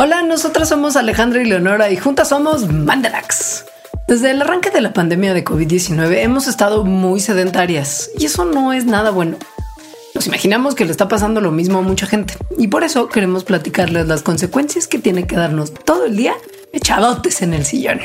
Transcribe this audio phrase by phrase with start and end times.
[0.00, 3.64] Hola, nosotros somos Alejandra y Leonora y juntas somos Mandarax.
[4.06, 8.72] Desde el arranque de la pandemia de COVID-19 hemos estado muy sedentarias y eso no
[8.72, 9.38] es nada bueno.
[10.14, 13.42] Nos imaginamos que le está pasando lo mismo a mucha gente y por eso queremos
[13.42, 16.34] platicarles las consecuencias que tiene que darnos todo el día
[16.72, 17.98] echadotes en el sillón.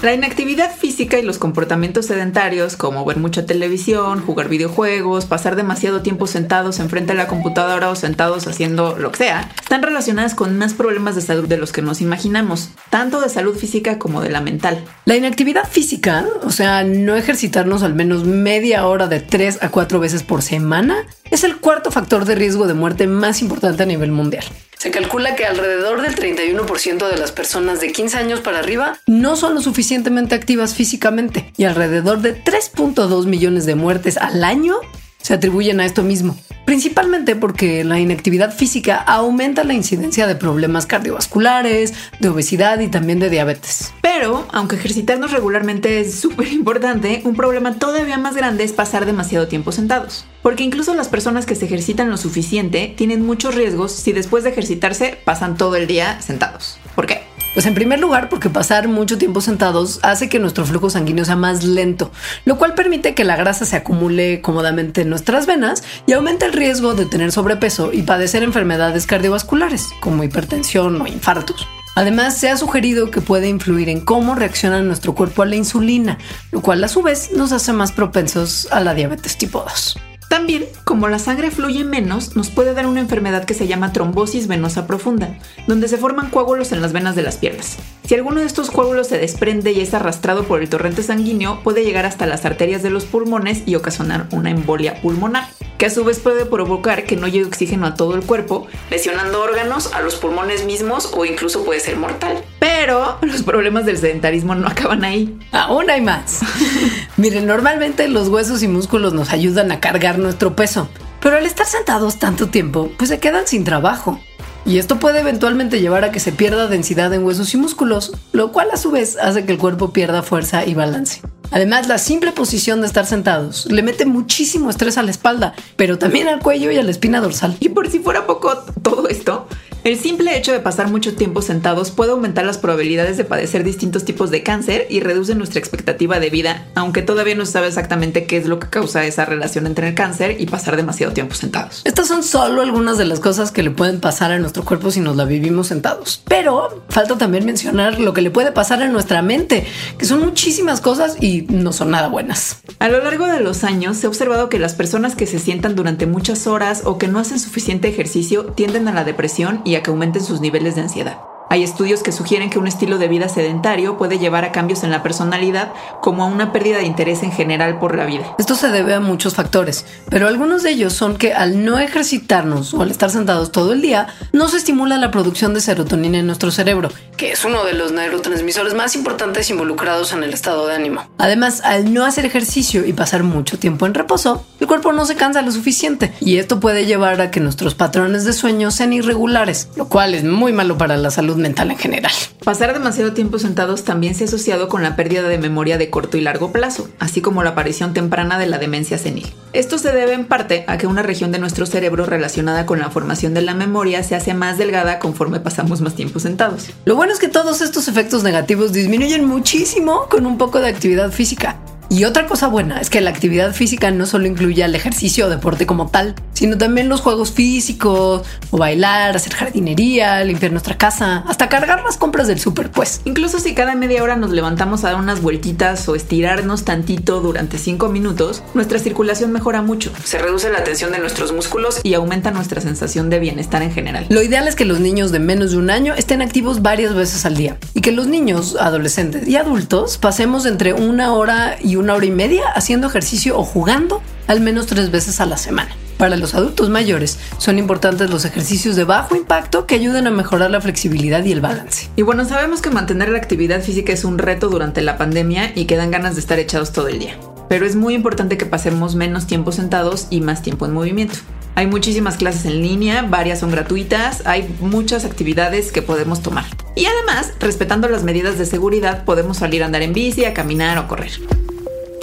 [0.00, 6.02] La inactividad física y los comportamientos sedentarios, como ver mucha televisión, jugar videojuegos, pasar demasiado
[6.02, 10.56] tiempo sentados enfrente de la computadora o sentados haciendo lo que sea, están relacionadas con
[10.56, 14.30] más problemas de salud de los que nos imaginamos, tanto de salud física como de
[14.30, 14.84] la mental.
[15.04, 19.98] La inactividad física, o sea, no ejercitarnos al menos media hora de 3 a 4
[19.98, 24.12] veces por semana, es el cuarto factor de riesgo de muerte más importante a nivel
[24.12, 24.44] mundial.
[24.78, 29.34] Se calcula que alrededor del 31% de las personas de 15 años para arriba no
[29.34, 34.76] son lo suficientemente activas físicamente y alrededor de 3.2 millones de muertes al año
[35.20, 40.84] se atribuyen a esto mismo, principalmente porque la inactividad física aumenta la incidencia de problemas
[40.84, 43.94] cardiovasculares, de obesidad y también de diabetes.
[44.02, 49.48] Pero, aunque ejercitarnos regularmente es súper importante, un problema todavía más grande es pasar demasiado
[49.48, 50.26] tiempo sentados.
[50.42, 54.50] Porque incluso las personas que se ejercitan lo suficiente tienen muchos riesgos si después de
[54.50, 56.78] ejercitarse pasan todo el día sentados.
[56.94, 57.27] ¿Por qué?
[57.58, 61.34] Pues en primer lugar, porque pasar mucho tiempo sentados hace que nuestro flujo sanguíneo sea
[61.34, 62.12] más lento,
[62.44, 66.52] lo cual permite que la grasa se acumule cómodamente en nuestras venas y aumenta el
[66.52, 71.66] riesgo de tener sobrepeso y padecer enfermedades cardiovasculares, como hipertensión o infartos.
[71.96, 76.16] Además, se ha sugerido que puede influir en cómo reacciona nuestro cuerpo a la insulina,
[76.52, 79.98] lo cual a su vez nos hace más propensos a la diabetes tipo 2.
[80.38, 84.46] También, como la sangre fluye menos, nos puede dar una enfermedad que se llama trombosis
[84.46, 85.36] venosa profunda,
[85.66, 87.76] donde se forman coágulos en las venas de las piernas.
[88.06, 91.84] Si alguno de estos coágulos se desprende y es arrastrado por el torrente sanguíneo, puede
[91.84, 96.04] llegar hasta las arterias de los pulmones y ocasionar una embolia pulmonar, que a su
[96.04, 100.14] vez puede provocar que no llegue oxígeno a todo el cuerpo, lesionando órganos, a los
[100.14, 102.44] pulmones mismos o incluso puede ser mortal.
[102.88, 105.38] Pero los problemas del sedentarismo no acaban ahí.
[105.52, 106.40] Aún hay más.
[107.18, 110.88] Miren, normalmente los huesos y músculos nos ayudan a cargar nuestro peso,
[111.20, 114.18] pero al estar sentados tanto tiempo, pues se quedan sin trabajo.
[114.64, 118.52] Y esto puede eventualmente llevar a que se pierda densidad en huesos y músculos, lo
[118.52, 121.20] cual a su vez hace que el cuerpo pierda fuerza y balance.
[121.50, 125.98] Además, la simple posición de estar sentados le mete muchísimo estrés a la espalda, pero
[125.98, 127.54] también al cuello y a la espina dorsal.
[127.60, 129.46] Y por si fuera poco todo esto,
[129.88, 134.04] el simple hecho de pasar mucho tiempo sentados puede aumentar las probabilidades de padecer distintos
[134.04, 138.26] tipos de cáncer y reduce nuestra expectativa de vida, aunque todavía no se sabe exactamente
[138.26, 141.80] qué es lo que causa esa relación entre el cáncer y pasar demasiado tiempo sentados.
[141.86, 145.00] Estas son solo algunas de las cosas que le pueden pasar a nuestro cuerpo si
[145.00, 146.22] nos la vivimos sentados.
[146.28, 149.66] Pero falta también mencionar lo que le puede pasar a nuestra mente,
[149.96, 152.58] que son muchísimas cosas y no son nada buenas.
[152.78, 155.74] A lo largo de los años se ha observado que las personas que se sientan
[155.74, 159.77] durante muchas horas o que no hacen suficiente ejercicio tienden a la depresión y a
[159.82, 161.18] que aumenten sus niveles de ansiedad.
[161.50, 164.90] Hay estudios que sugieren que un estilo de vida sedentario puede llevar a cambios en
[164.90, 165.72] la personalidad
[166.02, 168.34] como a una pérdida de interés en general por la vida.
[168.38, 172.74] Esto se debe a muchos factores, pero algunos de ellos son que al no ejercitarnos
[172.74, 176.26] o al estar sentados todo el día, no se estimula la producción de serotonina en
[176.26, 180.74] nuestro cerebro, que es uno de los neurotransmisores más importantes involucrados en el estado de
[180.74, 181.08] ánimo.
[181.16, 185.16] Además, al no hacer ejercicio y pasar mucho tiempo en reposo, el cuerpo no se
[185.16, 189.68] cansa lo suficiente y esto puede llevar a que nuestros patrones de sueño sean irregulares,
[189.76, 192.12] lo cual es muy malo para la salud mental en general.
[192.44, 196.16] Pasar demasiado tiempo sentados también se ha asociado con la pérdida de memoria de corto
[196.16, 199.32] y largo plazo, así como la aparición temprana de la demencia senil.
[199.52, 202.90] Esto se debe en parte a que una región de nuestro cerebro relacionada con la
[202.90, 206.70] formación de la memoria se hace más delgada conforme pasamos más tiempo sentados.
[206.84, 211.10] Lo bueno es que todos estos efectos negativos disminuyen muchísimo con un poco de actividad
[211.10, 211.58] física.
[211.90, 215.30] Y otra cosa buena es que la actividad física no solo incluye el ejercicio o
[215.30, 221.24] deporte como tal, sino también los juegos físicos, o bailar, hacer jardinería, limpiar nuestra casa,
[221.26, 223.00] hasta cargar las compras del súper, pues.
[223.06, 227.56] Incluso si cada media hora nos levantamos a dar unas vueltitas o estirarnos tantito durante
[227.56, 229.90] cinco minutos, nuestra circulación mejora mucho.
[230.04, 234.04] Se reduce la tensión de nuestros músculos y aumenta nuestra sensación de bienestar en general.
[234.10, 237.24] Lo ideal es que los niños de menos de un año estén activos varias veces
[237.24, 241.94] al día y que los niños, adolescentes y adultos pasemos entre una hora y una
[241.94, 245.70] hora y media haciendo ejercicio o jugando al menos tres veces a la semana.
[245.98, 250.50] Para los adultos mayores son importantes los ejercicios de bajo impacto que ayudan a mejorar
[250.50, 251.88] la flexibilidad y el balance.
[251.96, 255.64] Y bueno, sabemos que mantener la actividad física es un reto durante la pandemia y
[255.64, 257.18] que dan ganas de estar echados todo el día.
[257.48, 261.18] Pero es muy importante que pasemos menos tiempo sentados y más tiempo en movimiento.
[261.56, 266.44] Hay muchísimas clases en línea, varias son gratuitas, hay muchas actividades que podemos tomar.
[266.76, 270.78] Y además, respetando las medidas de seguridad, podemos salir a andar en bici, a caminar
[270.78, 271.10] o correr.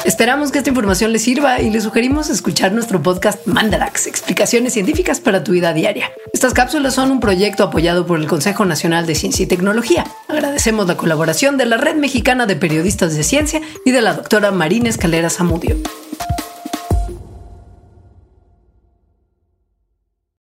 [0.06, 5.20] Esperamos que esta información les sirva y les sugerimos escuchar nuestro podcast Mandarax, explicaciones científicas
[5.20, 6.12] para tu vida diaria.
[6.32, 10.06] Estas cápsulas son un proyecto apoyado por el Consejo Nacional de Ciencia y Tecnología.
[10.28, 14.52] Agradecemos la colaboración de la Red Mexicana de Periodistas de Ciencia y de la doctora
[14.52, 15.76] Marina Escalera Zamudio.